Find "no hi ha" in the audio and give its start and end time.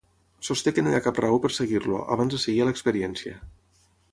0.85-1.01